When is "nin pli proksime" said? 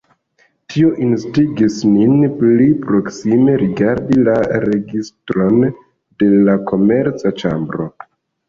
1.89-3.59